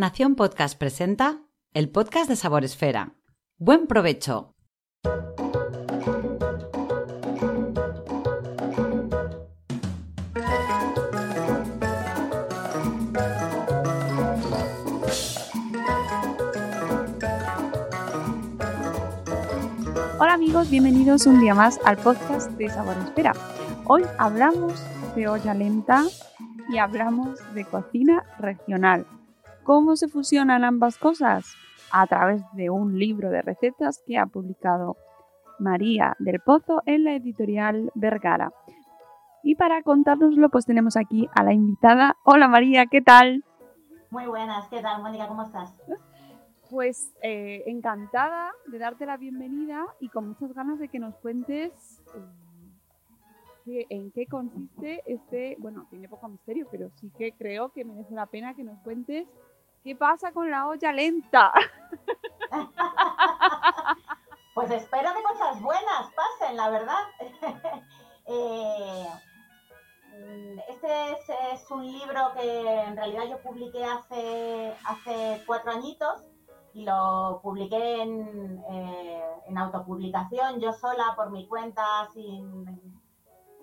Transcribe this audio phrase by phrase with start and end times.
[0.00, 1.42] Nación Podcast presenta
[1.74, 3.16] el podcast de Sabor Esfera.
[3.58, 4.54] ¡Buen provecho!
[20.18, 23.34] Hola amigos, bienvenidos un día más al podcast de Sabor Espera.
[23.84, 24.82] Hoy hablamos
[25.14, 26.04] de olla lenta
[26.72, 29.04] y hablamos de cocina regional.
[29.64, 31.54] ¿Cómo se fusionan ambas cosas?
[31.92, 34.96] A través de un libro de recetas que ha publicado
[35.58, 38.52] María del Pozo en la editorial Vergara.
[39.42, 42.16] Y para contárnoslo, pues tenemos aquí a la invitada.
[42.24, 43.44] Hola María, ¿qué tal?
[44.10, 45.28] Muy buenas, ¿qué tal, Mónica?
[45.28, 45.74] ¿Cómo estás?
[46.70, 52.02] Pues eh, encantada de darte la bienvenida y con muchas ganas de que nos cuentes
[53.66, 58.14] eh, en qué consiste este, bueno, tiene poco misterio, pero sí que creo que merece
[58.14, 59.26] la pena que nos cuentes
[59.82, 61.52] qué pasa con la olla lenta.
[64.54, 66.98] pues espero que cosas buenas pasen, la verdad.
[68.32, 69.08] Eh,
[70.68, 71.12] este
[71.52, 76.22] es, un libro que en realidad yo publiqué hace, hace cuatro añitos
[76.72, 81.82] y lo publiqué en, eh, en autopublicación, yo sola, por mi cuenta,
[82.14, 82.99] sin,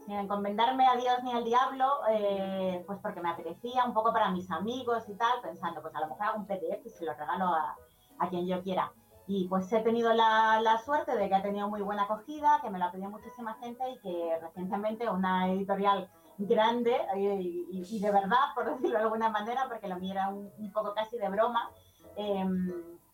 [0.08, 4.31] sin encomendarme a Dios ni al diablo, eh, pues porque me apetecía un poco para
[4.31, 7.14] mis amigos y tal, pensando, pues a lo mejor hago un PDF y se lo
[7.14, 7.75] regalo a,
[8.19, 8.94] a quien yo quiera.
[9.27, 12.69] Y pues he tenido la, la, suerte de que ha tenido muy buena acogida, que
[12.69, 17.99] me lo ha pedido muchísima gente y que recientemente una editorial grande y, y, y
[17.99, 21.17] de verdad, por decirlo de alguna manera, porque lo mío era un, un poco casi
[21.17, 21.69] de broma,
[22.16, 22.45] eh,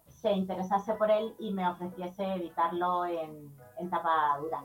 [0.08, 4.64] se interesase por él y me ofreciese editarlo en, en tapa dura.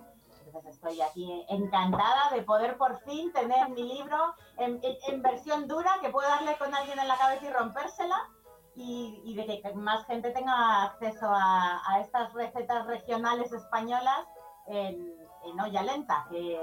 [0.48, 5.68] Entonces estoy aquí encantada de poder por fin tener mi libro en, en, en, versión
[5.68, 8.30] dura, que puedo darle con alguien en la cabeza y rompérsela,
[8.74, 14.26] y, y de que más gente tenga acceso a, a estas recetas regionales españolas
[14.68, 16.58] en, en olla lenta, que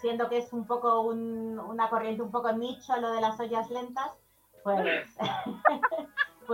[0.00, 3.70] siendo que es un poco un, una corriente un poco nicho lo de las ollas
[3.70, 4.10] lentas,
[4.64, 5.06] pues,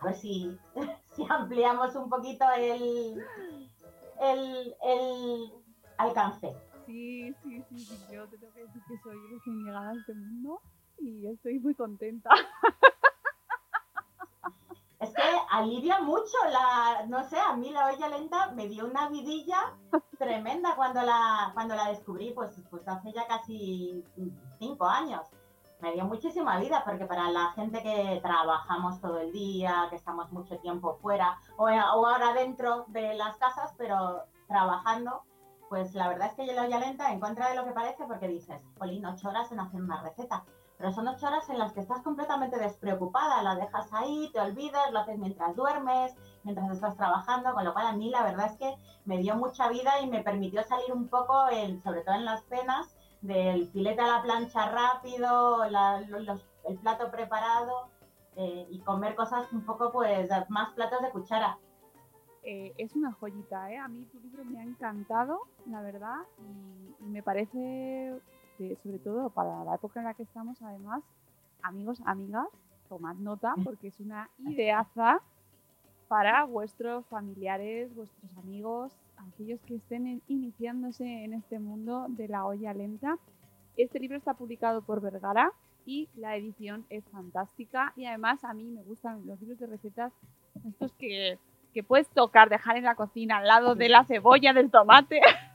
[0.00, 0.58] pues si
[1.28, 3.24] ampliamos un poquito el,
[4.22, 5.52] el, el
[5.98, 6.54] alcance.
[6.86, 10.14] Sí, sí, sí, sí, yo te tengo que decir que soy recién llegada a este
[10.14, 10.60] mundo
[10.98, 12.30] y estoy muy contenta.
[15.00, 19.08] Es que alivia mucho la, no sé, a mí la olla lenta me dio una
[19.08, 19.76] vidilla
[20.16, 24.04] tremenda cuando la, cuando la descubrí, pues, pues hace ya casi
[24.60, 25.28] cinco años
[25.82, 30.30] me dio muchísima vida, porque para la gente que trabajamos todo el día, que estamos
[30.30, 31.66] mucho tiempo fuera, o, o
[32.06, 35.24] ahora dentro de las casas, pero trabajando,
[35.68, 38.04] pues la verdad es que yo lo ya lenta en contra de lo que parece,
[38.06, 40.44] porque dices, Polín, ocho horas en hacer una receta.
[40.78, 44.92] Pero son ocho horas en las que estás completamente despreocupada, la dejas ahí, te olvidas,
[44.92, 46.14] lo haces mientras duermes,
[46.44, 49.68] mientras estás trabajando, con lo cual a mí la verdad es que me dio mucha
[49.68, 54.00] vida y me permitió salir un poco, en, sobre todo en las penas, del filete
[54.00, 57.88] a la plancha rápido, la, los, el plato preparado
[58.36, 61.58] eh, y comer cosas un poco, pues, más platos de cuchara.
[62.42, 63.78] Eh, es una joyita, ¿eh?
[63.78, 68.20] A mí tu libro me ha encantado, la verdad, y, y me parece,
[68.58, 71.04] que, sobre todo para la época en la que estamos, además,
[71.62, 72.48] amigos, amigas,
[72.88, 75.20] tomad nota, porque es una ideaza
[76.08, 78.92] para vuestros familiares, vuestros amigos,
[79.28, 83.18] aquellos que estén iniciándose en este mundo de la olla lenta.
[83.76, 85.52] Este libro está publicado por Vergara
[85.86, 90.12] y la edición es fantástica y además a mí me gustan los libros de recetas
[90.68, 91.38] estos que,
[91.72, 95.20] que puedes tocar, dejar en la cocina al lado de la cebolla, del tomate.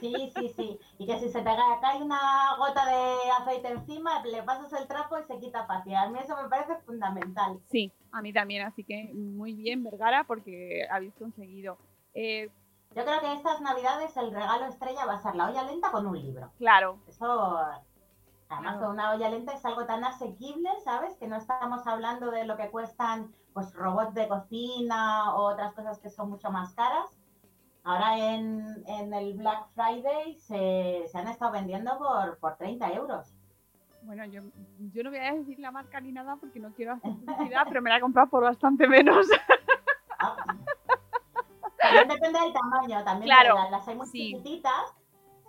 [0.00, 0.78] Sí, sí, sí.
[0.98, 5.16] Y que si se te cae una gota de aceite encima, le pasas el trapo
[5.18, 5.94] y se quita fácil.
[5.94, 7.58] A mí eso me parece fundamental.
[7.70, 8.66] Sí, a mí también.
[8.66, 11.78] Así que muy bien, Vergara, porque habéis conseguido.
[12.14, 12.50] Eh,
[12.96, 16.06] yo creo que estas navidades el regalo estrella va a ser la olla lenta con
[16.06, 16.50] un libro.
[16.56, 16.98] Claro.
[17.06, 17.58] Eso,
[18.48, 18.90] además claro.
[18.90, 21.14] una olla lenta es algo tan asequible, ¿sabes?
[21.18, 25.98] Que no estamos hablando de lo que cuestan pues robots de cocina o otras cosas
[25.98, 27.06] que son mucho más caras.
[27.84, 33.34] Ahora en, en el Black Friday se, se, han estado vendiendo por, por 30 euros.
[34.04, 34.40] Bueno, yo,
[34.78, 37.82] yo no voy a decir la marca ni nada porque no quiero hacer publicidad, pero
[37.82, 39.26] me la he comprado por bastante menos.
[41.98, 44.18] También depende del tamaño, también claro, las, las, hay muy sí.
[44.18, 44.94] chiquititas.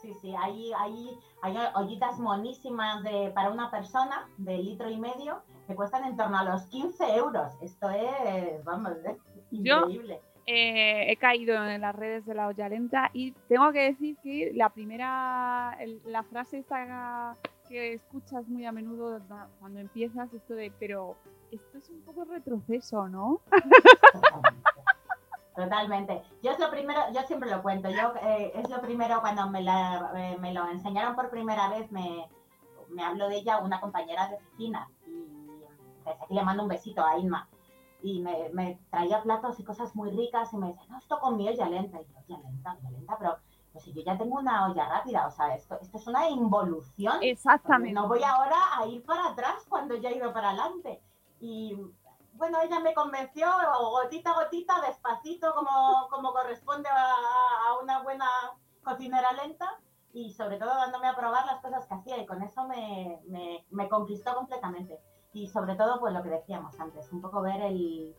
[0.01, 5.41] Sí, sí, hay, hay, hay ollitas monísimas de, para una persona de litro y medio
[5.65, 7.53] que cuestan en torno a los 15 euros.
[7.61, 9.17] Esto es, vamos, es
[9.51, 10.21] increíble.
[10.21, 14.15] Yo, eh, he caído en las redes de la olla lenta y tengo que decir
[14.23, 17.35] que la primera, el, la frase esta
[17.67, 19.21] que escuchas muy a menudo
[19.59, 21.17] cuando empiezas esto de, pero
[21.51, 23.41] esto es un poco retroceso, ¿no?
[25.57, 26.21] Totalmente.
[26.43, 29.63] Yo es lo primero, yo siempre lo cuento, yo eh, es lo primero cuando me,
[29.63, 32.29] la, eh, me lo enseñaron por primera vez, me,
[32.89, 35.25] me habló de ella una compañera de oficina y
[36.05, 37.49] desde aquí le mando un besito a Inma
[38.03, 41.37] y me, me, traía platos y cosas muy ricas y me decía, no, esto con
[41.37, 41.99] mi olla lenta.
[41.99, 43.37] Y yo, olla lenta, lenta, pero
[43.71, 47.17] pues si yo ya tengo una olla rápida, o sea, esto, esto es una involución.
[47.21, 47.93] Exactamente.
[47.93, 51.01] No voy ahora a ir para atrás cuando ya he ido para adelante.
[51.39, 51.75] Y
[52.37, 53.47] bueno, ella me convenció
[53.91, 58.27] gotita a gotita, despacito, como, como corresponde a, una buena
[58.83, 59.79] cocinera lenta
[60.13, 63.21] y sobre todo dándome a probar las cosas que hacía y con eso me,
[63.69, 64.99] me, conquistó completamente.
[65.33, 68.15] Y sobre todo, pues lo que decíamos antes, un poco ver el,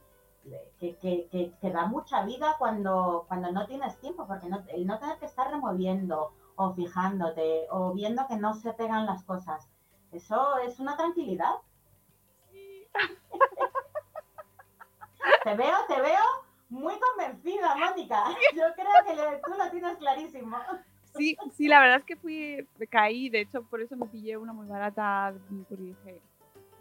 [0.78, 4.98] que, que, que, da mucha vida cuando, cuando no tienes tiempo, porque no, el no
[4.98, 9.68] tener que estar removiendo o fijándote o viendo que no se pegan las cosas,
[10.12, 11.54] eso es una tranquilidad.
[15.44, 16.24] Te veo, te veo
[16.68, 18.24] muy convencida, Mónica.
[18.54, 20.58] Yo creo que tú lo tienes clarísimo.
[21.16, 24.52] Sí, sí, la verdad es que fui, caí, de hecho por eso me pillé una
[24.52, 26.20] muy barata, porque dije,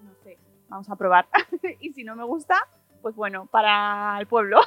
[0.04, 0.38] no sé,
[0.70, 1.28] vamos a probar.
[1.80, 2.56] y si no me gusta,
[3.02, 4.60] pues bueno, para el pueblo.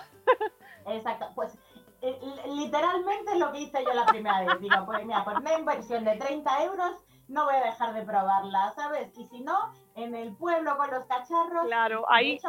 [0.86, 1.56] Exacto, pues
[2.02, 4.60] eh, literalmente lo que hice yo la primera vez.
[4.60, 8.72] Digo, pues mira, por una inversión de 30 euros no voy a dejar de probarla,
[8.74, 9.16] ¿sabes?
[9.16, 11.66] Y si no, en el pueblo con los cacharros.
[11.66, 12.40] Claro, ahí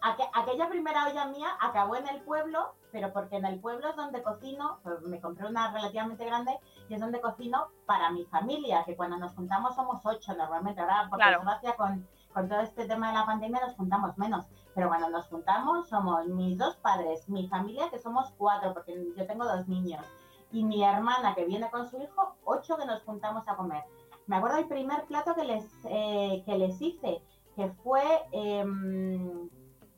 [0.00, 4.22] aquella primera olla mía acabó en el pueblo, pero porque en el pueblo es donde
[4.22, 6.58] cocino, pues me compré una relativamente grande
[6.88, 11.08] y es donde cocino para mi familia, que cuando nos juntamos somos ocho normalmente, ahora
[11.08, 15.08] por desgracia con, con todo este tema de la pandemia nos juntamos menos, pero cuando
[15.08, 19.66] nos juntamos somos mis dos padres, mi familia que somos cuatro, porque yo tengo dos
[19.66, 20.04] niños,
[20.52, 23.82] y mi hermana que viene con su hijo, ocho que nos juntamos a comer.
[24.26, 27.22] Me acuerdo el primer plato que les, eh, que les hice,
[27.54, 28.02] que fue...
[28.32, 29.48] Em,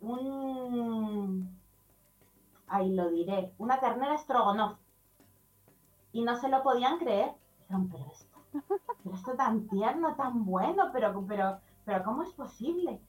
[0.01, 1.59] un,
[2.69, 4.79] ahí lo diré, una ternera estrogonoff.
[6.13, 7.35] Y no se lo podían creer.
[7.61, 8.39] Dijeron, pero esto,
[9.03, 13.01] pero esto tan tierno, tan bueno, pero, pero, pero ¿cómo es posible?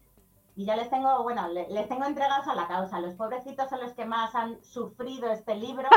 [0.55, 2.99] Y ya les tengo, bueno, les, tengo entregados a la causa.
[2.99, 5.87] Los pobrecitos son los que más han sufrido este libro,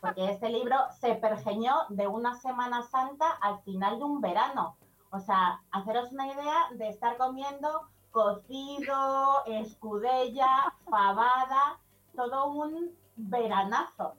[0.00, 4.76] porque este libro se pergeñó de una Semana Santa al final de un verano.
[5.10, 11.78] O sea, haceros una idea de estar comiendo cocido, escudella, fabada,
[12.14, 14.14] todo un veranazo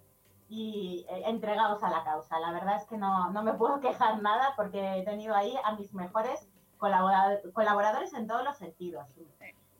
[0.49, 2.39] y eh, entregados a la causa.
[2.39, 5.93] La verdad es que no, me puedo quejar nada porque he tenido ahí a mis
[5.93, 6.47] mejores
[6.77, 9.05] colaboradores en todos los sentidos.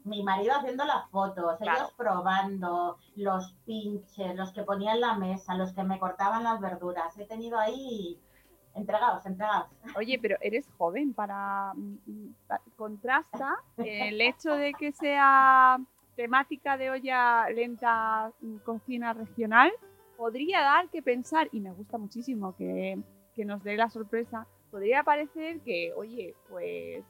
[0.03, 5.73] Mi marido haciendo las fotos, ellos probando, los pinches, los que ponían la mesa, los
[5.73, 7.17] que me cortaban las verduras.
[7.17, 8.19] He tenido ahí
[8.75, 9.67] entregados, entregados.
[9.95, 12.35] Oye, pero eres joven para, mm, mm,
[12.75, 15.79] contrasta el hecho de que sea
[16.15, 19.71] temática de olla lenta mm, cocina regional.
[20.17, 22.99] Podría dar que pensar y me gusta muchísimo que,
[23.35, 27.03] que nos dé la sorpresa podría parecer que oye pues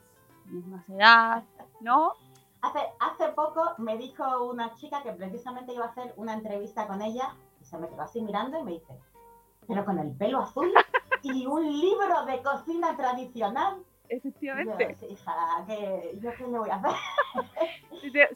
[0.46, 1.44] misma edad
[1.82, 2.14] no
[2.62, 7.02] hace hace poco me dijo una chica que precisamente iba a hacer una entrevista con
[7.02, 8.94] ella y se me quedó así mirando y me dice
[9.68, 10.72] pero con el pelo azul
[11.24, 13.84] y un libro de cocina tradicional.
[14.08, 14.98] Efectivamente.
[15.00, 16.92] Yo, hija, ¿qué, ¿yo qué le voy a hacer?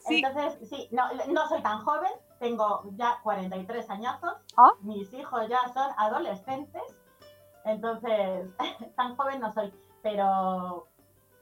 [0.08, 4.72] Entonces, sí, no, no, soy tan joven, tengo ya 43 añazos, ¿Ah?
[4.82, 6.84] mis hijos ya son adolescentes,
[7.66, 8.50] entonces
[8.96, 10.88] tan joven no soy, pero,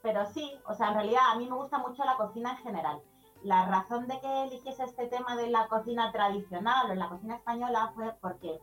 [0.02, 3.02] pero sí, o sea, en realidad a mí me gusta mucho la cocina en general.
[3.44, 7.92] La razón de que eligiese este tema de la cocina tradicional o la cocina española
[7.96, 8.60] fue porque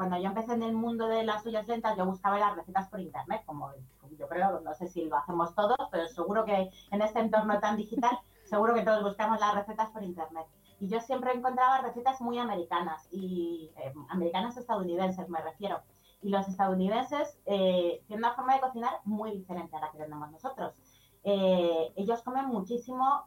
[0.00, 3.00] cuando yo empecé en el mundo de las ollas lentas, yo buscaba las recetas por
[3.00, 3.70] internet, como
[4.18, 7.76] yo creo, no sé si lo hacemos todos, pero seguro que en este entorno tan
[7.76, 10.46] digital, seguro que todos buscamos las recetas por internet.
[10.78, 15.82] Y yo siempre encontraba recetas muy americanas, y eh, americanas estadounidenses me refiero.
[16.22, 20.30] Y los estadounidenses eh, tienen una forma de cocinar muy diferente a la que tenemos
[20.30, 20.72] nosotros.
[21.24, 23.26] Eh, ellos comen muchísimo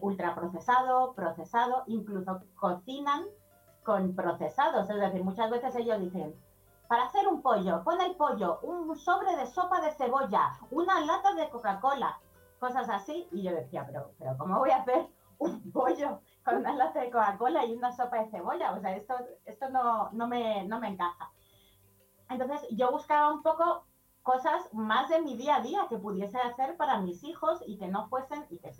[0.00, 3.26] ultraprocesado, procesado, incluso cocinan
[3.84, 4.88] con procesados.
[4.88, 6.34] Es decir, muchas veces ellos dicen,
[6.88, 11.34] para hacer un pollo, pon el pollo, un sobre de sopa de cebolla, una lata
[11.34, 12.18] de Coca-Cola,
[12.58, 13.28] cosas así.
[13.30, 15.06] Y yo decía, pero, pero ¿cómo voy a hacer
[15.38, 18.72] un pollo con una lata de Coca-Cola y una sopa de cebolla?
[18.72, 21.30] O sea, esto, esto no, no, me, no me encaja.
[22.28, 23.84] Entonces yo buscaba un poco
[24.22, 27.88] cosas más de mi día a día que pudiese hacer para mis hijos y que
[27.88, 28.72] no fuesen, y que,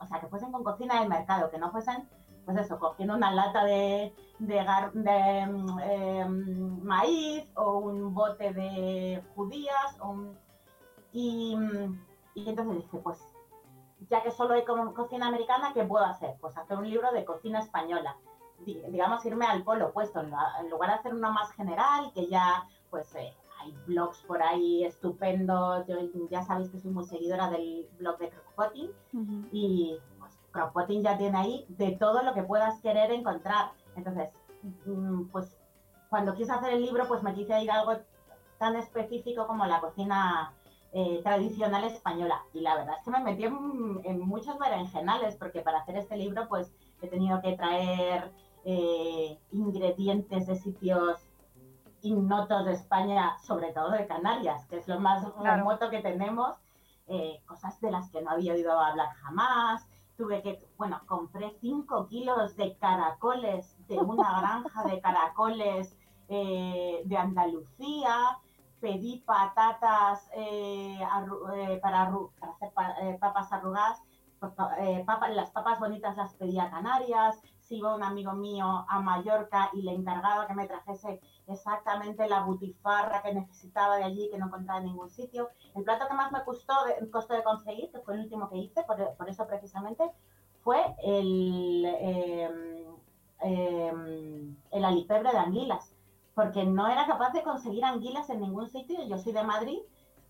[0.00, 2.08] o sea, que fuesen con cocina del mercado, que no fuesen
[2.44, 4.58] pues eso, cogiendo una lata de, de,
[5.84, 9.96] em, maíz o un bote de judías.
[11.12, 11.56] Y,
[12.34, 13.34] y entonces dije, pues
[14.10, 16.36] ya que solo hay como cocina americana, ¿qué puedo hacer?
[16.40, 18.16] Pues hacer un libro de cocina española.
[18.64, 23.14] Digamos, irme al polo opuesto, en lugar de hacer uno más general, que ya, pues,
[23.14, 25.86] eh, hay blogs por ahí estupendos.
[25.86, 25.96] Yo
[26.30, 28.90] ya sabéis que soy muy seguidora del blog de Crockpotting.
[29.52, 29.98] Y
[30.54, 33.72] Crockpotting ya tiene ahí de todo lo que puedas querer encontrar.
[33.96, 34.30] Entonces,
[34.86, 35.56] mm, pues,
[36.08, 37.96] cuando quise hacer el libro, pues me quise ir a algo
[38.58, 40.54] tan específico como la cocina
[40.92, 42.40] eh, tradicional española.
[42.52, 46.46] Y la verdad es que me metí en, muchos berenjenales, porque para hacer este libro,
[46.48, 48.30] pues he tenido que traer
[48.64, 51.18] eh, ingredientes de sitios
[52.02, 56.54] ignotos de España, sobre todo de Canarias, que es lo más remoto que tenemos,
[57.08, 59.84] eh, cosas de las que no había oído hablar jamás.
[60.16, 65.96] Tuve que, bueno, compré 5 kilos de caracoles de una granja de caracoles
[66.28, 68.38] de Andalucía,
[68.84, 70.98] pedí patatas eh,
[71.56, 74.02] eh, para, hacer eh, papas arrugadas,
[75.34, 77.40] las papas bonitas las pedí a Canarias,
[77.70, 83.22] iba un amigo mío a Mallorca y le encargaba que me trajese exactamente la butifarra
[83.22, 85.50] que necesitaba de allí, que no encontraba en ningún sitio.
[85.74, 89.28] El plato que más me costó de, conseguir, que fue el último que hice, por,
[89.28, 90.10] eso precisamente,
[90.62, 92.50] fue el, eh,
[94.70, 95.94] el alipebre de anguilas
[96.34, 99.02] porque no era capaz de conseguir anguilas en ningún sitio.
[99.06, 99.78] Yo soy de Madrid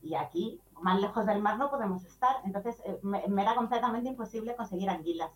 [0.03, 2.37] y aquí, más lejos del mar, no podemos estar.
[2.45, 5.31] Entonces, eh, me, era completamente imposible conseguir anguilas.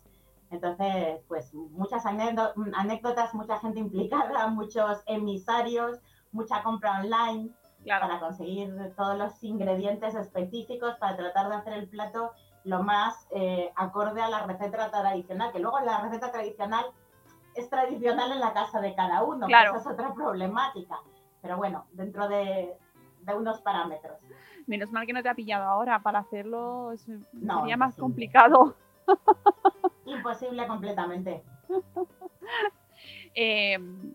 [0.51, 5.99] Entonces, pues muchas anécdotas, mucha gente implicada, muchos emisarios,
[6.31, 7.51] mucha compra online
[7.85, 12.33] para conseguir todos los ingredientes específicos para tratar de hacer el plato
[12.65, 16.85] lo más eh, acorde a la receta tradicional, que luego la receta tradicional
[17.55, 19.71] es tradicional en la casa de cada uno, claro.
[19.71, 20.99] esa es otra problemática.
[21.41, 22.75] Pero bueno, dentro de,
[23.35, 24.17] unos parámetros.
[24.65, 28.75] Menos mal que no te ha pillado ahora, para hacerlo sería más complicado.
[30.09, 31.43] Imposible completamente.
[33.33, 34.13] Em,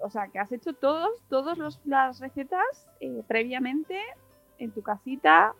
[0.00, 4.00] o sea, que has hecho todos, todas las recetas eh, previamente
[4.58, 5.54] en tu casita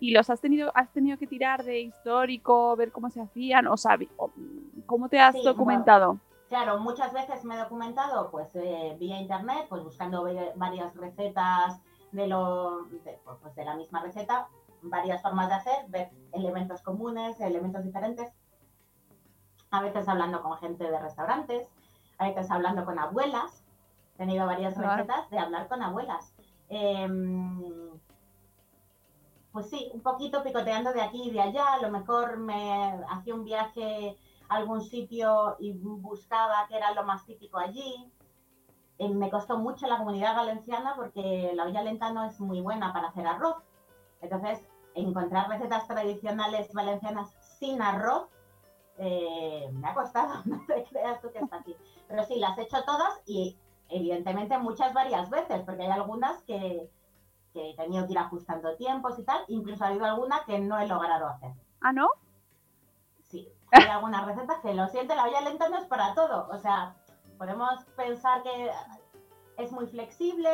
[0.00, 3.76] y los has tenido, has tenido que tirar de histórico, ver cómo se hacían, o
[3.76, 3.98] sea,
[4.84, 6.18] ¿cómo te has documentado?
[6.48, 11.80] Claro, muchas veces me he documentado pues eh, vía internet, pues buscando varias recetas
[12.12, 14.48] de, lo, pues, pues, de, la misma receta,
[14.82, 18.32] varias formas de hacer, ver elementos comunes, elementos diferentes.
[19.74, 21.68] A veces hablando con gente de restaurantes,
[22.18, 23.64] a veces hablando con abuelas.
[24.14, 26.32] He tenido varias recetas de hablar con abuelas.
[26.68, 27.90] Em,
[29.50, 31.72] pues sí, un poquito picoteando de aquí y de allá.
[31.72, 34.16] A lo mejor me hacía un viaje
[34.48, 38.12] algún sitio y buscaba qué era lo más típico allí.
[38.98, 42.92] Eh, me costó mucho la comunidad valenciana porque la olla lenta no es muy buena
[42.92, 43.56] para hacer arroz.
[44.20, 44.64] Entonces,
[44.94, 48.28] encontrar recetas tradicionales valencianas sin arroz
[48.98, 51.76] eh, me ha costado, no te creas tú que es fácil.
[52.08, 53.56] Pero sí, las he hecho todas y
[53.88, 56.90] evidentemente muchas varias veces, porque hay algunas que,
[57.52, 60.78] que he tenido que ir ajustando tiempos y tal, incluso ha habido alguna que no
[60.78, 61.52] he logrado hacer.
[61.80, 62.08] ¿Ah, no?
[63.74, 66.48] hay algunas recetas que lo siento, la olla lenta no es para todo.
[66.50, 66.94] O sea,
[67.38, 68.70] podemos pensar que
[69.56, 70.50] es muy flexible,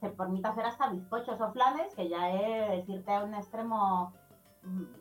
[0.00, 4.12] te permite hacer hasta bizcochos o flanes, que ya es decirte a un extremo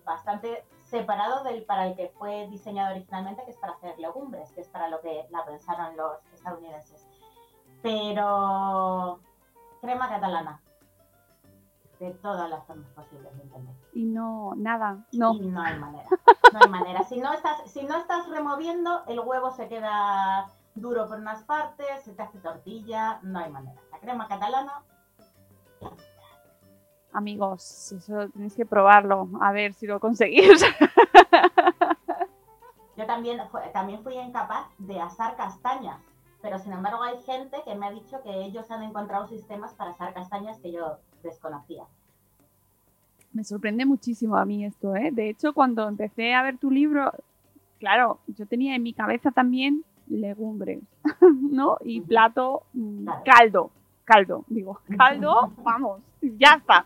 [0.05, 4.61] bastante separado del para el que fue diseñado originalmente, que es para hacer legumbres, que
[4.61, 7.07] es para lo que la pensaron los estadounidenses.
[7.81, 9.19] Pero
[9.81, 10.61] crema catalana,
[11.99, 13.75] de todas las formas posibles de entender.
[13.93, 15.33] Y no, nada, no.
[15.33, 16.07] no hay manera,
[16.51, 17.03] no hay manera.
[17.03, 22.03] Si no estás, si no estás removiendo, el huevo se queda duro por unas partes,
[22.03, 23.81] se te hace tortilla, no hay manera.
[23.91, 24.83] La crema catalana.
[27.13, 30.63] Amigos, eso tenéis que probarlo, a ver si lo conseguís.
[32.97, 33.39] Yo también,
[33.71, 35.99] también fui incapaz de asar castañas,
[36.41, 39.91] pero sin embargo hay gente que me ha dicho que ellos han encontrado sistemas para
[39.91, 41.85] asar castañas que yo desconocía.
[43.31, 45.09] Me sorprende muchísimo a mí esto, ¿eh?
[45.11, 47.11] De hecho, cuando empecé a ver tu libro,
[47.79, 50.83] claro, yo tenía en mi cabeza también legumbres,
[51.41, 51.77] ¿no?
[51.81, 53.71] Y plato, mm, caldo,
[54.03, 56.01] caldo, digo, caldo, vamos,
[56.37, 56.85] ya está.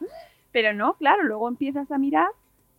[0.52, 2.30] Pero no, claro, luego empiezas a mirar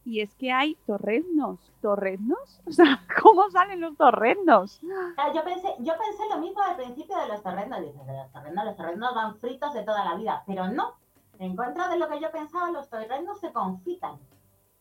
[0.04, 1.58] y es que hay torreznos.
[1.80, 2.60] ¿Torreznos?
[2.66, 4.80] O sea, ¿cómo salen los torreznos?
[4.82, 7.80] Yo pensé, yo pensé lo mismo al principio de los torreznos.
[7.80, 10.94] Dices, los torreznos, los van fritos de toda la vida, pero no.
[11.38, 14.18] En contra de lo que yo pensaba, los torreznos se confitan.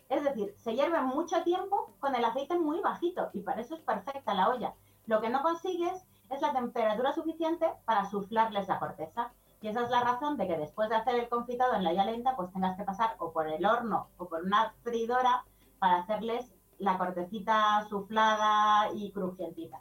[0.09, 3.81] Es decir, se hierven mucho tiempo con el aceite muy bajito y para eso es
[3.81, 4.73] perfecta la olla.
[5.05, 9.31] Lo que no consigues es la temperatura suficiente para suflarles la corteza.
[9.61, 12.05] Y esa es la razón de que después de hacer el confitado en la olla
[12.05, 15.43] lenta, pues tengas que pasar o por el horno o por una freidora
[15.79, 19.79] para hacerles la cortecita suflada y crujientita.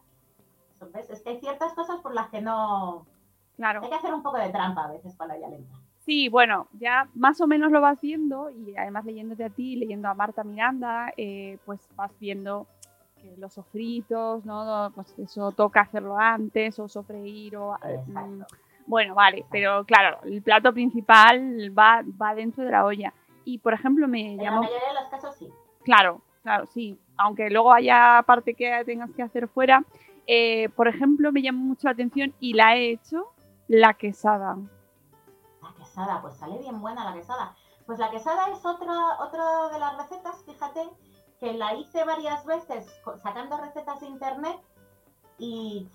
[0.95, 1.11] ¿Ves?
[1.11, 3.07] Es que hay ciertas cosas por las que no...
[3.57, 3.83] Claro.
[3.83, 5.75] Hay que hacer un poco de trampa a veces con la olla lenta.
[6.07, 10.09] Sí, bueno, ya más o menos lo vas viendo y además leyéndote a ti, leyendo
[10.09, 12.67] a Marta Miranda, eh, pues vas viendo
[13.21, 14.93] que los sofritos, ¿no?
[14.95, 17.77] Pues eso toca hacerlo antes o sofreír o...
[17.85, 18.01] eh,
[18.87, 23.13] bueno, vale, pero claro, el plato principal va, va dentro de la olla.
[23.45, 24.63] Y por ejemplo me En llamó...
[24.63, 25.49] la mayoría de los casos sí.
[25.85, 26.99] Claro, claro, sí.
[27.17, 29.85] Aunque luego haya parte que tengas que hacer fuera.
[30.27, 33.33] Eh, por ejemplo, me llamó mucho la atención y la he hecho
[33.69, 34.57] la quesada.
[35.63, 37.55] La quesada, pues sale bien buena la quesada.
[37.87, 40.81] Pues la quesada es otra, otra de las recetas, fíjate,
[41.39, 44.57] que la hice varias veces sacando recetas de internet
[45.39, 45.89] y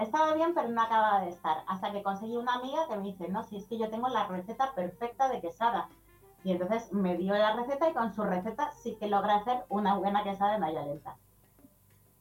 [0.00, 1.58] estaba bien, pero no acababa de estar.
[1.68, 4.26] Hasta que conseguí una amiga que me dice, no, si es que yo tengo la
[4.26, 5.88] receta perfecta de quesada.
[6.42, 9.94] Y entonces me dio la receta y con su receta sí que logré hacer una
[9.96, 11.16] buena quesada en lenta.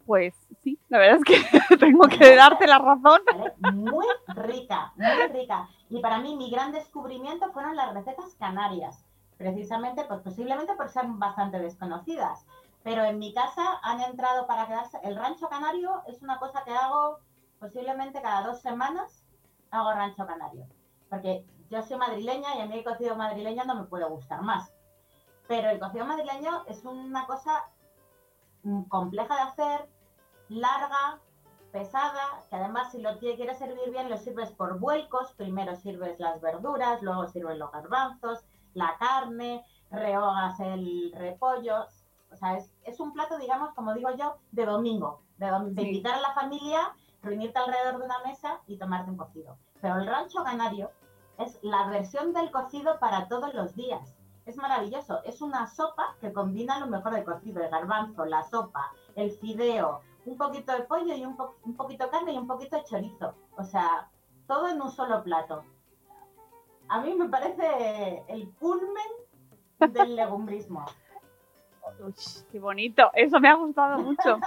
[0.06, 3.22] Pues sí, la verdad es que tengo que darte la razón.
[3.32, 3.54] ¿vale?
[3.74, 5.70] Muy rica, muy rica.
[5.90, 9.06] Y para mí mi gran descubrimiento fueron las recetas canarias,
[9.38, 12.46] precisamente, pues posiblemente por ser bastante desconocidas.
[12.84, 14.98] Pero en mi casa han entrado para quedarse.
[15.04, 17.20] El rancho canario es una cosa que hago
[17.60, 19.24] posiblemente cada dos semanas,
[19.72, 20.66] hago rancho canario.
[21.10, 24.74] Porque yo soy madrileña y a mí el cocido madrileño no me puede gustar más.
[25.48, 27.66] Pero el cocido madrileño es una cosa
[28.64, 29.90] mm, compleja de hacer,
[30.50, 31.20] larga,
[31.72, 36.42] pesada, que además si lo quieres servir bien lo sirves por vuelcos, primero sirves las
[36.42, 41.86] verduras, luego sirves los garbanzos, la carne, rehogas el repollo,
[42.32, 45.82] o sea, es, es un plato, digamos, como digo yo, de domingo, de, dom- de
[45.82, 45.88] Sí.
[45.90, 49.58] invitar a la familia, reunirte alrededor de una mesa y tomarte un cocido.
[49.82, 50.92] Pero el rancho canario
[51.38, 54.16] es la versión del cocido para todos los días.
[54.46, 58.92] Es maravilloso, es una sopa que combina lo mejor del cocido, el garbanzo, la sopa,
[59.16, 62.48] el fideo, un poquito de pollo y un, po- un poquito de carne y un
[62.48, 63.36] poquito de chorizo.
[63.58, 64.10] O sea,
[64.48, 65.64] todo en un solo plato.
[66.88, 69.08] A mí me parece el culmen
[69.80, 70.86] del legumbrismo.
[72.06, 72.14] Uy,
[72.52, 74.40] qué bonito, eso me ha gustado mucho.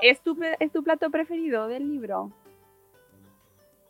[0.00, 2.30] ¿Es tu, pre- ¿Es tu plato preferido del libro?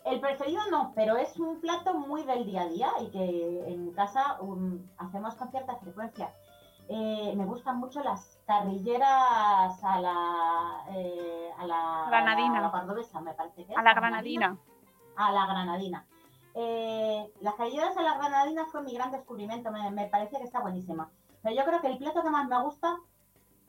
[0.05, 3.93] El preferido no, pero es un plato muy del día a día y que en
[3.93, 6.33] casa um, hacemos con cierta frecuencia.
[6.89, 12.59] Eh, me gustan mucho las carrilleras a la, eh, a la Granadina.
[12.59, 13.79] a la cordobesa, me parece que es.
[13.79, 14.57] A la granadina.
[15.17, 16.07] a la granadina.
[16.55, 20.61] Eh, las carrilleras a la granadina fue mi gran descubrimiento, me, me parece que está
[20.61, 21.11] buenísima.
[21.43, 22.99] Pero yo creo que el plato que más me gusta,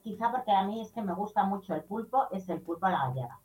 [0.04, 2.92] quizá porque a mí es que me gusta mucho el pulpo, es el pulpo a
[2.92, 3.40] la gallega.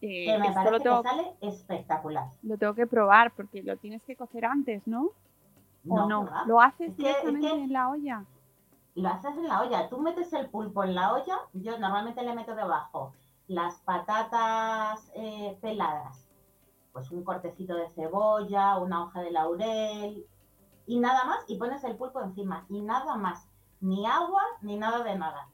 [0.00, 2.28] Eh, Que me parece lo tengo, que sale espectacular.
[2.42, 5.10] lo tengo que probar porque lo tienes que cocer antes, ¿no?
[5.88, 6.24] ¿O no?
[6.24, 6.42] ¿verdad?
[6.46, 8.24] ¿Lo haces Es que- es directamente que- en la olla?
[8.96, 9.88] Lo haces en la olla.
[9.88, 11.36] Tú metes el pulpo en la olla.
[11.52, 13.12] Yo normalmente le meto debajo
[13.48, 16.26] las patatas eh, peladas,
[16.92, 20.26] pues un cortecito de cebolla, una hoja de laurel
[20.86, 21.44] y nada más.
[21.48, 23.48] Y pones el pulpo encima y nada más.
[23.80, 25.48] Ni agua ni nada de nada.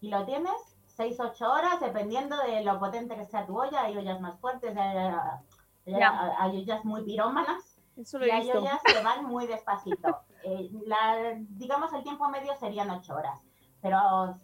[0.00, 3.82] Y lo tienes 6-8 horas dependiendo de lo potente que sea tu olla.
[3.82, 6.02] Hay ollas más fuertes, hay, hay-
[6.38, 7.80] hay ollas muy pirómanas.
[7.96, 8.58] Eso lo Y he hay visto.
[8.58, 10.18] ollas que van muy despacito.
[10.44, 13.42] Eh, la- digamos, el tiempo medio serían ocho horas,
[13.82, 14.36] pero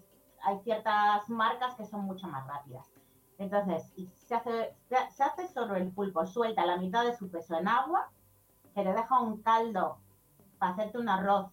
[0.42, 2.90] hay ciertas marcas que son mucho más rápidas.
[3.38, 7.31] Entonces, y se hace, se se hace solo el pulpo, suelta la mitad de su
[7.31, 8.11] peso en agua,
[8.75, 9.99] que te deja un caldo
[10.64, 11.50] para hacerte un arroz,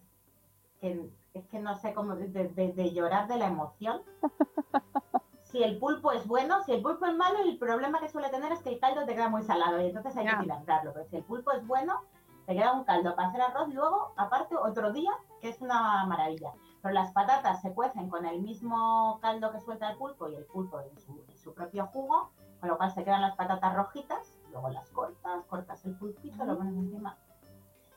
[0.79, 4.01] que es que no sé cómo, de, de- de llorar de la emoción.
[5.43, 8.53] Si el pulpo es bueno, si el pulpo es malo, el problema que suele tener
[8.53, 10.93] es que el caldo te queda muy salado y entonces hay que filantrarlo.
[10.93, 12.03] Pero si el pulpo es bueno,
[12.45, 16.53] te queda un caldo para hacer arroz luego, aparte, otro día, que es una maravilla.
[16.81, 20.45] Pero las patatas se cuecen con el mismo caldo que suelta el pulpo y el
[20.45, 24.39] pulpo en su, en su propio jugo, con lo cual se quedan las patatas rojitas,
[24.51, 27.17] luego las cortas, cortas el pulpito, lo pones encima.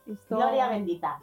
[0.06, 1.20] Esto- Gloria bendita.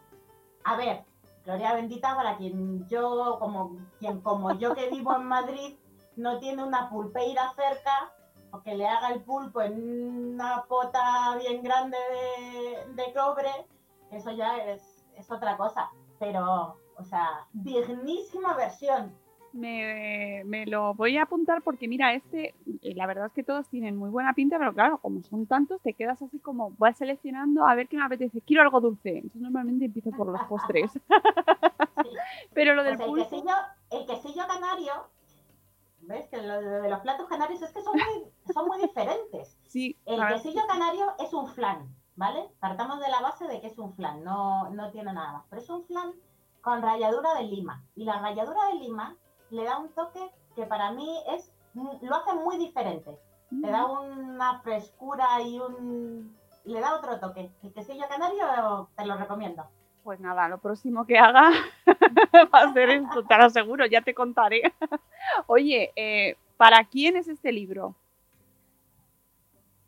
[0.63, 1.03] A ver,
[1.45, 5.77] Gloria bendita para quien yo, como quien como yo que vivo en Madrid,
[6.15, 8.13] no tiene una pulpeira cerca,
[8.51, 13.49] o que le haga el pulpo en una pota bien grande de, de cobre,
[14.11, 15.89] eso ya es, es otra cosa.
[16.19, 19.15] Pero, o sea, dignísima versión.
[19.53, 23.67] Me, me lo voy a apuntar porque mira, este, eh, la verdad es que todos
[23.69, 27.65] tienen muy buena pinta, pero claro, como son tantos, te quedas así como, vas seleccionando
[27.65, 28.41] a ver qué me apetece.
[28.41, 29.17] Quiero algo dulce.
[29.17, 30.91] Entonces normalmente empiezo por los postres.
[32.01, 32.09] Sí.
[32.53, 33.55] pero lo del Pues el pulpo, quesillo,
[33.91, 34.93] el quesillo canario
[36.01, 36.27] ¿Ves?
[36.29, 39.57] Que lo de los platos canarios es que son muy, son muy diferentes.
[39.67, 42.49] Sí, El quesillo canario es un flan, ¿vale?
[42.59, 45.45] Partamos de la base de que es un flan, no, no tiene nada más.
[45.49, 46.13] Pero es un flan
[46.59, 47.85] con ralladura de lima.
[47.95, 49.15] Y la ralladura de lima
[49.51, 53.17] le da un toque que para mí es lo hace muy diferente.
[53.49, 56.37] Le da una frescura y un...
[56.63, 57.51] Le da otro toque.
[57.63, 59.65] El quesillo canario te lo recomiendo.
[60.03, 61.51] Pues nada, lo próximo que haga
[62.53, 64.73] va a ser esto, te lo aseguro, ya te contaré.
[65.47, 67.95] Oye, eh, ¿para quién es este libro?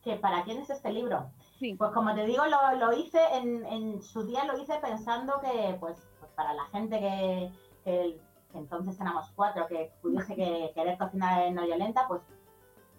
[0.03, 1.31] ¿Que ¿Para quién es este libro?
[1.57, 1.75] Sí.
[1.75, 5.77] Pues como te digo, lo, lo hice en, en su día, lo hice pensando que,
[5.79, 7.51] pues, pues para la gente que
[8.53, 12.21] entonces éramos cuatro, que pudiese que, querer cocinar en olla lenta, pues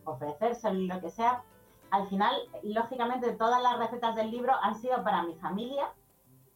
[0.04, 1.42] ofrecerse lo que sea.
[1.90, 5.92] Al final, lógicamente, todas las recetas del libro han sido para mi familia,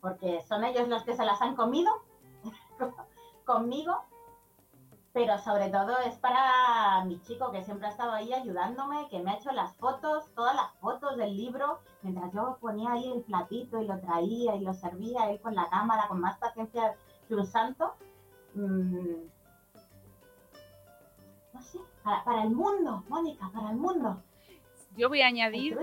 [0.01, 1.91] porque son ellos los que se las han comido
[3.45, 4.05] conmigo,
[5.13, 9.31] pero sobre todo es para mi chico que siempre ha estado ahí ayudándome, que me
[9.31, 13.81] ha hecho las fotos, todas las fotos del libro, mientras yo ponía ahí el platito
[13.81, 16.95] y lo traía y lo servía él con la cámara, con más paciencia
[17.27, 17.95] que un santo.
[18.59, 19.29] Mm,
[21.53, 24.21] no sé, para, para el mundo, Mónica, para el mundo.
[24.97, 25.79] Yo voy a añadir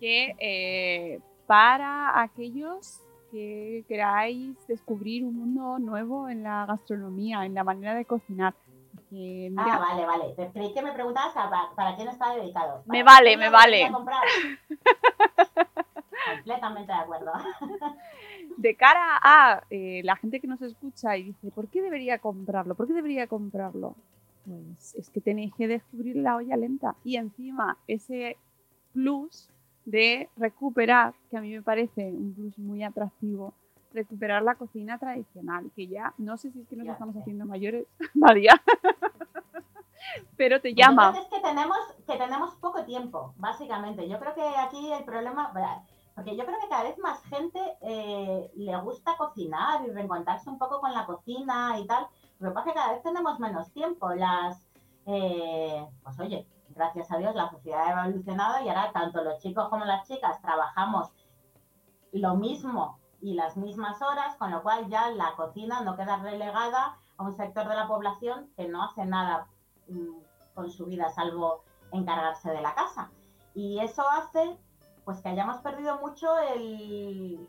[0.00, 3.00] que eh, para aquellos
[3.30, 8.54] que queráis descubrir un mundo nuevo en la gastronomía, en la manera de cocinar.
[8.94, 10.34] Porque, mira, Ah, vale, vale.
[10.52, 12.82] Creí que me preguntabas a- para, para quién está dedicado.
[12.86, 13.92] Me vale, me vale.
[16.36, 17.32] Completamente de acuerdo.
[18.56, 22.74] de cara a eh, la gente que nos escucha y dice, ¿por qué debería comprarlo?
[22.74, 23.94] ¿Por qué debería comprarlo?
[24.46, 28.36] Pues es que tenéis que descubrir la olla lenta y encima ese
[28.94, 29.50] plus
[29.84, 33.54] de recuperar, que a mí me parece un plus muy atractivo,
[33.92, 37.20] recuperar la cocina tradicional, que ya no sé si es que nos Ya estamos sé.
[37.20, 38.52] haciendo mayores, María,
[40.36, 41.12] pero te Yo creo llama.
[41.12, 44.08] que es que tenemos, que tenemos poco tiempo, básicamente.
[44.08, 45.52] Yo creo que aquí el problema,
[46.18, 50.58] porque yo creo que cada vez más gente eh, le gusta cocinar y reencontrarse un
[50.58, 52.08] poco con la cocina y tal.
[52.40, 54.12] Lo que pasa es que cada vez tenemos menos tiempo.
[54.14, 54.66] Las,
[55.06, 59.68] eh, pues oye, gracias a Dios la sociedad ha evolucionado y ahora tanto los chicos
[59.68, 61.12] como las chicas trabajamos
[62.10, 66.98] lo mismo y las mismas horas, con lo cual ya la cocina no queda relegada
[67.16, 69.46] a un sector de la población que no hace nada
[69.86, 70.16] mm,
[70.52, 73.12] con su vida salvo encargarse de la casa.
[73.54, 74.58] Y eso hace
[75.08, 77.48] pues que hayamos perdido mucho el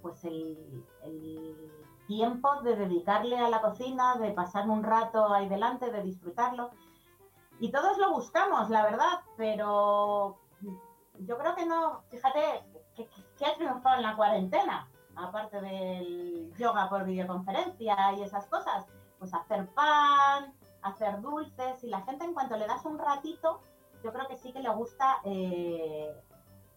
[0.00, 1.70] pues el, el
[2.06, 6.70] tiempo de dedicarle a la cocina, de pasar un rato ahí delante, de disfrutarlo.
[7.60, 10.38] Y todos lo buscamos, la verdad, pero
[11.18, 12.64] yo creo que no, fíjate,
[12.96, 13.06] que,
[13.44, 18.86] ha triunfado en la cuarentena, aparte del yoga por videoconferencia y esas cosas,
[19.18, 23.60] pues hacer pan, hacer dulces, y la gente en cuanto le das un ratito,
[24.02, 26.16] yo creo que sí que le gusta eh,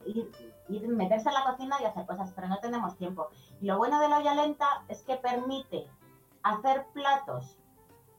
[0.06, 0.32] ir,
[0.70, 3.30] ir- meterse en la cocina y hacer cosas, pero no tenemos tiempo.
[3.60, 5.88] Y lo bueno de la olla lenta es que permite
[6.44, 7.58] hacer platos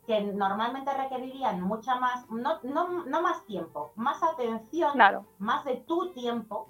[0.07, 5.77] que normalmente requerirían mucha más, no, no, no más tiempo, más atención, Claro, más de
[5.77, 6.69] tu tiempo,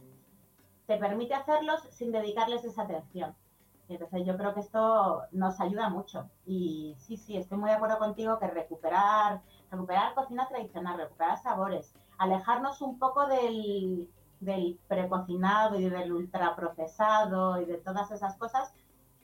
[0.86, 3.34] te permite hacerlos sin dedicarles esa atención.
[3.88, 6.28] Entonces yo creo que esto nos ayuda mucho.
[6.46, 11.94] Y sí, sí, estoy muy de acuerdo contigo que recuperar, recuperar cocina tradicional, recuperar sabores,
[12.18, 14.08] alejarnos un poco del,
[14.42, 18.74] del precocinado y del ultraprocesado y de todas esas cosas,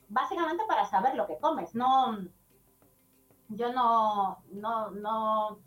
[0.08, 1.74] básicamente para saber lo que comes.
[1.74, 2.18] No,
[3.48, 5.58] yo no, no, no,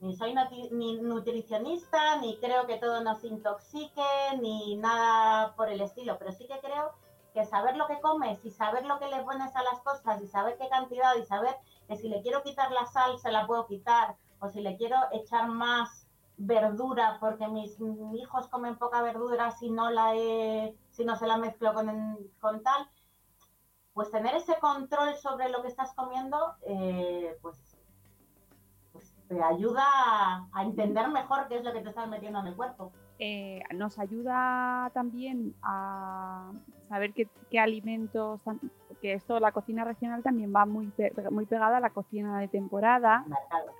[0.00, 0.34] ni soy
[0.70, 4.02] ni nutricionista, ni creo que todo nos intoxique,
[4.40, 6.92] ni nada por el estilo, pero sí que creo
[7.34, 10.26] que saber lo que comes y saber lo que le pones a las cosas y
[10.26, 11.54] saber qué cantidad y saber
[11.86, 14.96] que si le quiero quitar la sal se la puedo quitar o si le quiero
[15.12, 16.05] echar más
[16.36, 17.78] verdura porque mis
[18.14, 22.62] hijos comen poca verdura si no la he, si no se la mezclo con, con
[22.62, 22.88] tal,
[23.94, 27.78] pues tener ese control sobre lo que estás comiendo, eh, pues
[28.92, 32.46] pues te ayuda a, a entender mejor qué es lo que te estás metiendo en
[32.46, 32.92] el cuerpo.
[33.18, 36.52] Eh, nos ayuda también a
[36.88, 38.40] saber qué, qué alimentos,
[38.88, 42.48] porque esto, la cocina regional también va muy, pe- muy pegada a la cocina de
[42.48, 43.24] temporada,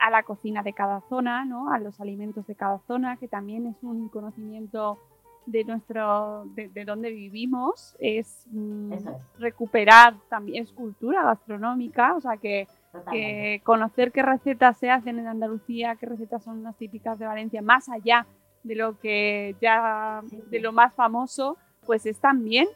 [0.01, 1.71] a la cocina de cada zona, ¿no?
[1.71, 4.99] a los alimentos de cada zona, que también es un conocimiento
[5.47, 9.05] de nuestro, de, de donde vivimos, es mm, es.
[9.39, 12.67] recuperar también es cultura gastronómica, o sea que
[13.11, 17.61] que conocer qué recetas se hacen en Andalucía, qué recetas son las típicas de Valencia,
[17.61, 18.27] más allá
[18.67, 22.69] de lo que ya, de lo más famoso, pues es también,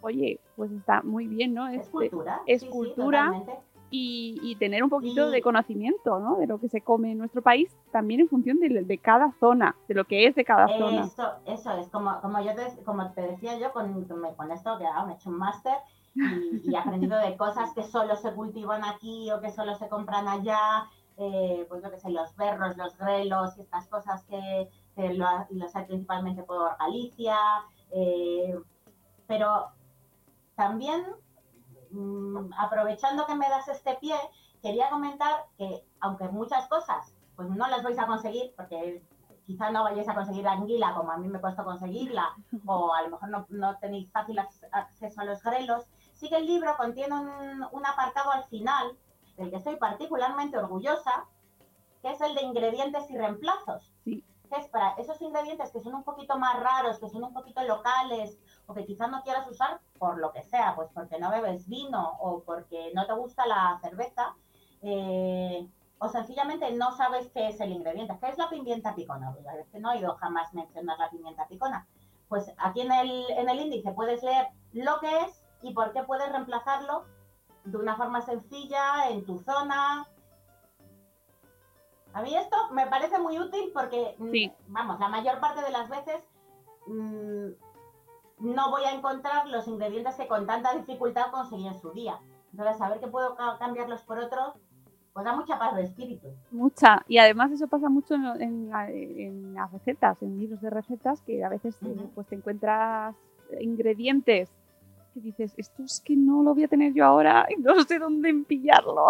[0.00, 1.68] oye, pues está muy bien, ¿no?
[1.68, 2.40] Es Este, cultura.
[2.46, 3.26] es sí, cultura.
[3.26, 3.52] totalmente.
[3.90, 6.36] y, tener un poquito de conocimiento ¿no?
[6.36, 9.94] de lo que se come en nuestro país, también en función de, cada zona, de
[9.94, 11.04] lo que es de cada zona.
[11.46, 15.06] Eso es, como, como, yo te, como te decía yo con, con esto, que ahora
[15.06, 15.74] me he hecho un máster
[16.14, 20.26] y, he aprendido de cosas que solo se cultivan aquí o que solo se compran
[20.28, 24.68] allá, eh, pues lo que sé, los berros, los grelos y estas cosas que,
[25.50, 27.36] los hay principalmente por Galicia,
[27.90, 28.58] eh,
[29.26, 29.68] pero
[30.56, 31.04] también
[31.90, 34.16] Mm, aprovechando que me das este pie,
[34.62, 39.02] quería comentar que aunque muchas cosas pues no las vais a conseguir, porque
[39.46, 42.34] quizá no vayáis a conseguir la anguila como a mí me costó conseguirla,
[42.66, 44.38] o a lo mejor no, tenéis fácil
[44.72, 48.98] acceso a los grelos, sí que el libro contiene un, apartado al final
[49.36, 51.26] del que estoy particularmente orgullosa,
[52.02, 53.92] que es el de ingredientes y reemplazos.
[54.70, 58.74] Para esos ingredientes que son un poquito más raros, que son un poquito locales, o
[58.74, 62.42] que quizás no quieras usar por lo que sea, pues porque no bebes vino o
[62.42, 64.34] porque no te gusta la cerveza,
[64.82, 68.16] eh, o sencillamente no sabes qué es el ingrediente.
[68.20, 69.32] ¿Qué es la pimienta picona?
[69.32, 71.86] Pues es que no he oído jamás mencionar la pimienta picona.
[72.28, 76.02] Pues aquí en el, en el índice puedes leer lo que es y por qué
[76.04, 77.04] puedes reemplazarlo
[77.64, 80.06] de una forma sencilla en tu zona.
[82.12, 85.88] A mí esto me parece muy útil porque, mm, vamos, la mayor parte de las
[85.88, 86.22] veces
[86.86, 87.48] mm,
[88.38, 92.18] no voy a encontrar los ingredientes que con tanta dificultad conseguí en su día.
[92.52, 94.54] Entonces, saber que puedo cambiarlos por otros,
[95.12, 96.28] pues da mucha paz de espíritu.
[96.50, 97.04] Mucha.
[97.08, 98.70] Y además eso pasa mucho en,
[99.54, 101.76] las recetas, en libros de recetas, que a veces
[102.14, 103.16] pues, te encuentras
[103.60, 104.50] ingredientes
[105.20, 107.98] que dices, esto es que no lo voy a tener yo ahora y no sé
[107.98, 109.06] dónde pillarlo.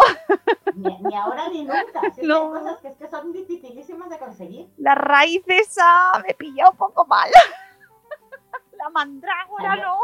[0.75, 2.01] Ni, ahora ni nunca.
[2.03, 4.69] hay cosas que, es que son dificilísimas de conseguir.
[4.77, 7.29] La raíz esa me pilla un poco mal
[8.77, 9.97] la mandrágora no.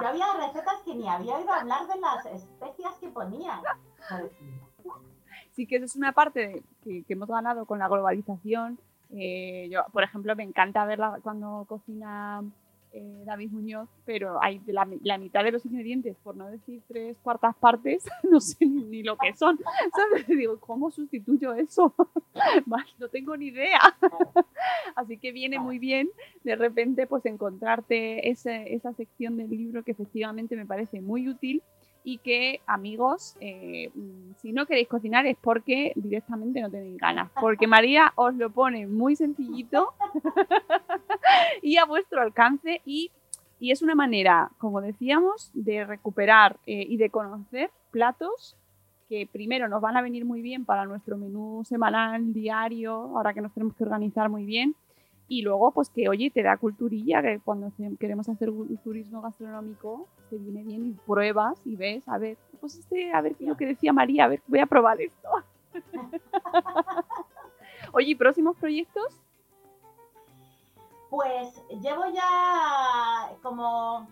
[0.00, 3.60] yo había recetas que ni había oído hablar de las especias que ponían.
[5.52, 8.78] Sí que eso es una parte que, hemos ganado con la globalización.
[9.12, 12.44] Eh, yo, por ejemplo, me encanta verla cuando cocina
[12.92, 17.16] eh, David Muñoz, pero hay la, la, mitad de los ingredientes, por no decir tres
[17.22, 19.58] cuartas partes, no sé ni, lo que son.
[19.94, 20.26] ¿Sabes?
[20.28, 21.94] Digo, ¿cómo sustituyo eso?
[22.98, 23.80] no tengo ni idea.
[24.96, 26.10] Así que viene muy bien
[26.42, 31.62] de repente pues encontrarte ese, esa sección del libro que efectivamente me parece muy útil
[32.04, 33.90] y que amigos, eh,
[34.38, 38.86] si no queréis cocinar es porque directamente no tenéis ganas, porque María os lo pone
[38.86, 39.92] muy sencillito
[41.62, 43.10] y a vuestro alcance y,
[43.60, 48.56] es una manera, como decíamos, de recuperar eh, y de conocer platos
[49.10, 53.40] que primero nos van a venir muy bien para nuestro menú semanal, diario, ahora que
[53.42, 54.76] nos tenemos que organizar muy bien,
[55.30, 60.08] y luego, pues que, oye, te da culturilla, que cuando queremos hacer un turismo gastronómico,
[60.28, 63.66] te viene bien y pruebas y ves, a ver, pues este, a ver lo que
[63.66, 65.28] decía María, a ver, voy a probar esto.
[67.92, 69.22] oye, ¿próximos proyectos?
[71.10, 74.08] Pues llevo ya como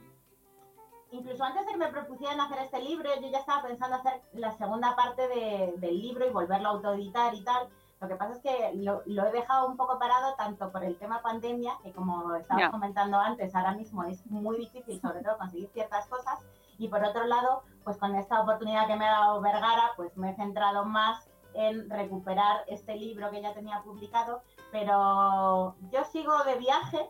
[1.11, 4.53] incluso antes de que me propusieran hacer este libro, yo ya estaba pensando hacer la
[4.53, 7.69] segunda parte del libro y volverlo a autoeditar y tal.
[8.01, 11.21] Lo que pasa es que lo, he dejado un poco parado tanto por el tema
[11.21, 16.07] pandemia, que como estaba comentando antes, ahora mismo es muy difícil sobre todo conseguir ciertas
[16.07, 16.39] cosas,
[16.79, 20.31] y por otro lado, pues con esta oportunidad que me ha dado Vergara, pues me
[20.31, 26.55] he centrado más en recuperar este libro que ya tenía publicado, pero yo sigo de
[26.57, 27.09] viaje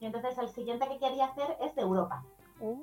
[0.00, 2.24] y entonces el siguiente que quería hacer es de Europa.
[2.60, 2.76] Oh.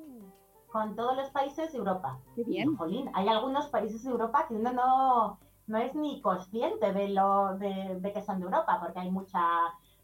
[0.72, 2.18] Con todos los países de Europa.
[2.34, 2.74] Qué bien.
[2.76, 7.56] jolín, hay algunos países de Europa que uno no, no es ni consciente de, lo,
[7.58, 9.40] de, que son de Europa, porque hay mucha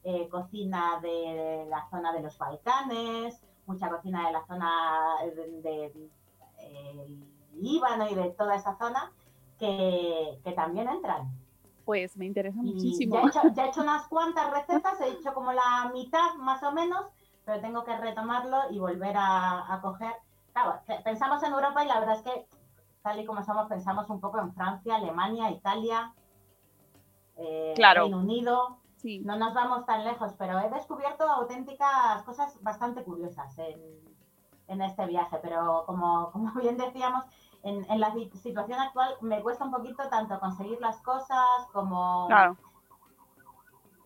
[0.04, 4.70] eh, cocina de la zona de los Balcanes, mucha cocina de la zona
[5.34, 6.10] de,
[7.54, 9.12] Líbano y de toda esa zona
[9.58, 11.30] que, también entran.
[11.84, 13.16] Pues me interesa muchísimo.
[13.16, 17.06] Ya he, hecho, unas cuantas recetas, he hecho como la mitad más o menos,
[17.44, 20.14] pero tengo que retomarlo y volver a, a coger.
[20.52, 22.46] Claro, pensamos en Europa y la verdad es que
[23.02, 26.12] tal y como somos, pensamos un poco en Francia, Alemania, Italia,
[27.36, 28.78] eh, Reino Unido.
[28.96, 29.20] Sí.
[29.20, 35.38] No nos vamos tan lejos, pero he descubierto auténticas cosas bastante curiosas en, este viaje.
[35.42, 37.24] Pero como, como bien decíamos,
[37.62, 42.26] en, la situación actual me cuesta un poquito tanto conseguir las cosas como...
[42.26, 42.56] Claro.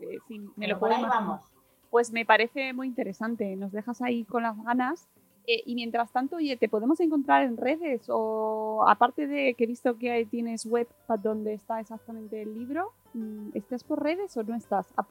[0.00, 1.42] Eh, sí, me lo por ahí vamos.
[1.90, 3.57] Pues me parece muy interesante.
[3.57, 5.09] Nos dejas ahí con las ganas
[5.46, 8.07] eh, y mientras tanto, oye, ¿te podemos encontrar en redes?
[8.09, 10.88] O aparte de que he visto que tienes web
[11.22, 14.87] donde está exactamente el libro, mm, ¿estás por redes o no estás?
[14.96, 15.07] Ah,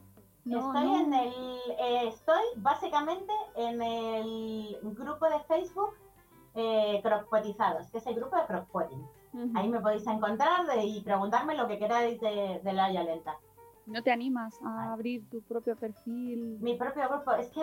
[0.46, 1.34] estoy en el
[1.80, 5.93] eh, estoy básicamente en el grupo de Facebook
[6.56, 7.02] eh,
[7.91, 9.02] que es el grupo de Crockpotting.
[9.34, 9.52] Ujú.
[9.56, 13.38] Ahí me podéis encontrar de- y preguntarme lo que queráis de, de la olla lenta.
[13.86, 17.62] ¿No te animas a abrir tu propio perfil, Mi propio grupo, es que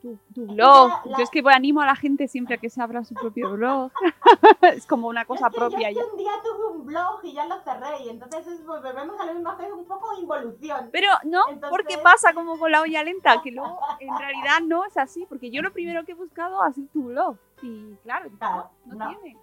[0.00, 0.88] tu, tu que blog?
[0.88, 3.14] la- la- Yo es que animo a la gente siempre a que se abra su
[3.14, 3.90] propio blog.
[4.62, 7.20] es como una cosa es que yo propia es que un día tuve un blog
[7.24, 9.84] y ya lo cerré y entonces es, pues, volvemos a lo mismo que es un
[9.84, 10.90] poco involución.
[10.92, 14.84] Pero no, Entonces- porque pasa como con la olla lenta, que luego en realidad no
[14.84, 17.36] es así, porque yo lo primero que he buscado ha sido tu blog.
[17.62, 19.08] Y claro, Claro, no, no.
[19.08, 19.36] tiene.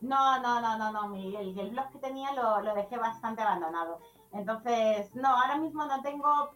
[0.00, 3.42] No, no, no, no, no, mi- el, el blog que tenía lo, lo dejé bastante
[3.42, 3.98] abandonado.
[4.32, 6.54] Entonces, no, ahora mismo no tengo...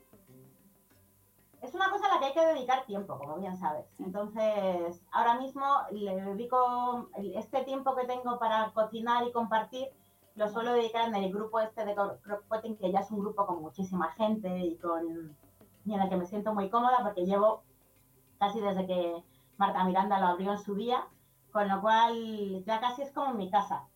[1.61, 3.87] Es una cosa a la que hay que dedicar tiempo, como bien sabes.
[3.99, 9.89] Entonces, ahora mismo le dedico este tiempo que tengo para cocinar y compartir,
[10.35, 13.47] lo suelo dedicar en el grupo este de Cro- Crockpotting, que ya es un grupo
[13.47, 15.35] con muchísima gente y, con,
[15.87, 17.63] y en el que me siento muy cómoda porque llevo
[18.39, 19.25] casi desde que
[19.57, 21.07] Marta Miranda lo abrió en su día,
[21.51, 23.89] con lo cual ya casi es como mi casa.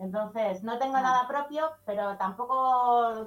[0.00, 1.02] Entonces, no tengo Ah.
[1.02, 3.26] nada propio, pero tampoco,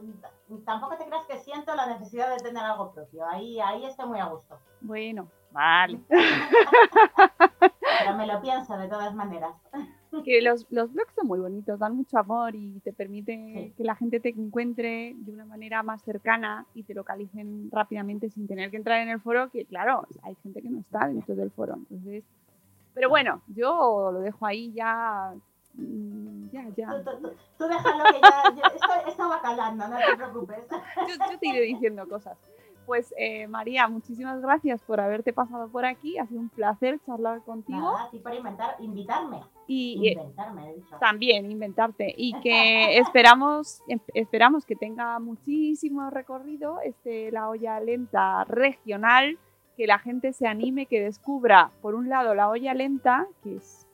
[0.65, 3.25] tampoco te creas que siento la necesidad de tener algo propio.
[3.27, 4.57] Ahí, ahí estoy muy a gusto.
[4.81, 5.99] Bueno, vale.
[6.10, 9.53] Pero me lo pienso de todas maneras.
[10.25, 13.73] que los, los blogs son muy bonitos, dan mucho amor y te permiten Sí.
[13.77, 18.47] que la gente te encuentre de una manera más cercana y te localicen rápidamente sin
[18.47, 21.51] tener que entrar en el foro, que claro, hay gente que no está dentro del
[21.51, 21.75] foro.
[21.75, 22.23] Entonces,
[22.93, 25.34] pero bueno, yo lo dejo ahí ya.
[25.73, 27.03] Mm, Ya, ya.
[27.03, 30.67] Tú, tú- tú- déjalo que ya, yo- esto, esto va calando, no te preocupes.
[31.07, 32.38] Yo, yo te iré diciendo cosas.
[32.86, 36.17] Pues eh, María, muchísimas gracias por haberte pasado por aquí.
[36.17, 37.79] Ha sido un placer charlar contigo.
[37.79, 39.39] Nada, así por inventar, invitarme.
[39.67, 40.97] Y, eh, Inventarme, dicho.
[40.99, 48.43] también inventarte y que esperamos em- esperamos que tenga muchísimo recorrido este la olla lenta
[48.45, 49.38] regional
[49.77, 53.88] que la gente se anime que descubra por un lado la olla lenta que es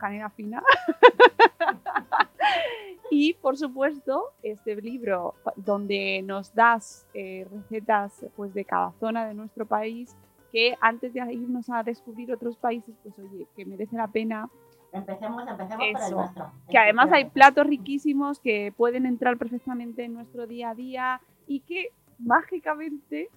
[0.00, 0.62] canela fina
[3.10, 9.34] y por supuesto este libro donde nos das eh, recetas pues de cada zona de
[9.34, 10.16] nuestro país
[10.50, 14.48] que antes de irnos a descubrir otros países pues oye que merece la pena
[14.92, 16.16] Empecemos, empecemos por el Eso.
[16.16, 16.52] nuestro.
[16.68, 21.60] que además hay platos riquísimos que pueden entrar perfectamente en nuestro día a día y
[21.60, 23.28] que mágicamente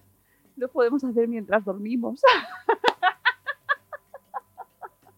[0.56, 2.20] lo podemos hacer mientras dormimos.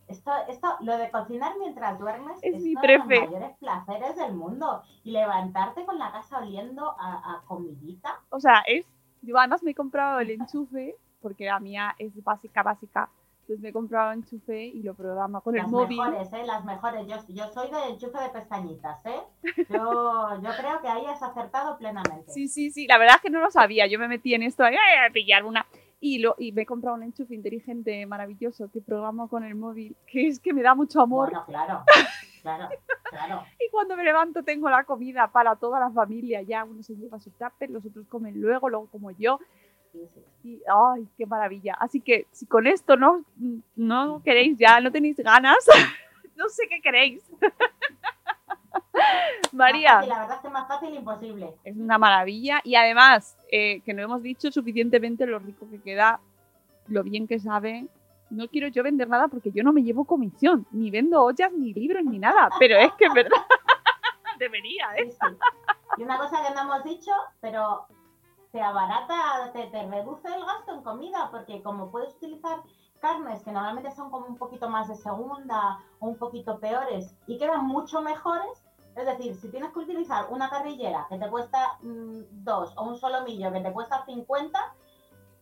[0.09, 4.17] Esto, esto, lo de cocinar mientras duermes Es es, mi uno de los mayores placeres
[4.17, 4.83] del mundo.
[5.05, 8.21] Y levantarte con la casa oliendo a, a comidita.
[8.31, 8.87] O sea, es.
[9.23, 13.09] Yo además me he comprado el enchufe, porque la mía es básica, básica.
[13.41, 15.99] Entonces me he comprado el enchufe y lo programa con el Las móvil.
[15.99, 16.45] mejores, ¿eh?
[16.45, 17.07] Las mejores.
[17.07, 19.21] Yo, yo soy de enchufe de pestañitas, ¿eh?
[19.69, 22.31] Yo, yo creo que ahí has acertado plenamente.
[22.33, 22.87] Sí, sí, sí.
[22.87, 23.87] La verdad es que no lo sabía.
[23.87, 25.67] Yo me metí en esto "Ay, a pillar una.
[25.99, 29.97] Y, lo, y me he comprado un enchufe inteligente, maravilloso, que programo con el móvil,
[30.07, 31.31] que es que me da mucho amor.
[31.31, 31.85] Bueno, claro,
[32.43, 32.69] claro,
[33.05, 33.43] claro.
[33.61, 36.43] Y cuando me levanto tengo la comida para toda la familia.
[36.43, 39.39] Ya uno se lleva su tupper, los otros comen luego, luego como yo.
[40.45, 41.75] Y ¡ay, qué maravilla!
[41.81, 43.25] Así que si con esto no,
[43.75, 45.57] no queréis ya, no tenéis ganas,
[46.37, 47.23] no sé qué queréis.
[49.53, 51.55] María, fácil, la verdad es que más fácil imposible.
[51.65, 52.61] es una maravilla.
[52.65, 56.21] Y además, eh, que no hemos dicho suficientemente lo rico que queda,
[56.89, 57.87] lo bien que sabe.
[58.29, 61.73] No quiero yo vender nada porque yo no me llevo comisión, ni vendo ollas, ni
[61.73, 62.51] libros, ni nada.
[62.59, 63.39] Pero es que es verdad.
[64.39, 65.11] Debería, ¿eh?
[65.11, 65.37] Sí, sí.
[65.99, 67.87] Y una cosa que no hemos dicho, pero
[68.51, 72.59] te abarata, te, te reduce el gasto en comida, porque como puedes utilizar
[73.01, 77.39] carnes que normalmente son como un poquito más de segunda o un poquito peores y
[77.39, 78.66] quedan mucho mejores,
[78.97, 83.53] es decir, si tienes que utilizar una carrillera que te cuesta 2 o un solomillo
[83.53, 84.75] que te cuesta 50,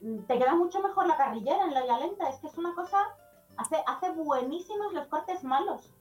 [0.00, 2.28] mm, te queda mucho mejor la carrillera en la olla lenta.
[2.28, 2.98] Es que es una cosa,
[3.56, 5.94] hace, hace buenísimos los cortes malos.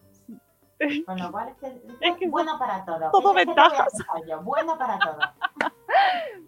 [1.06, 3.12] Con lo cual es que, es Es que bueno para todo.
[4.44, 5.20] Bueno para todo.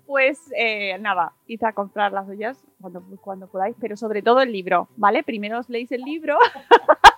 [0.08, 4.52] Pues eh, nada, id a comprar las ollas cuando, cuando podáis, pero sobre todo el
[4.52, 5.24] libro, ¿vale?
[5.24, 6.38] Primero os leéis el libro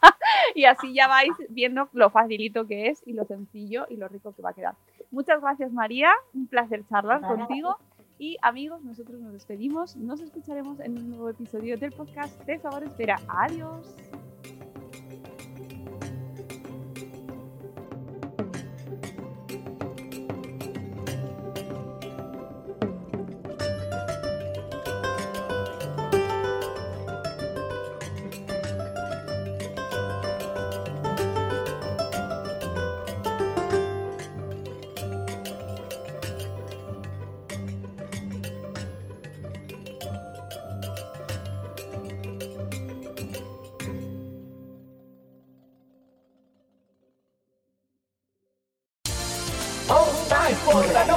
[0.56, 4.34] y así ya vais viendo lo facilito que es y lo sencillo y lo rico
[4.34, 4.76] que va a quedar.
[5.12, 7.78] Muchas gracias María, un placer charlar contigo
[8.20, 12.84] y amigos, nosotros nos despedimos, nos escucharemos en un nuevo episodio del podcast de Sabor
[12.84, 13.20] Espera.
[13.28, 13.96] Adiós.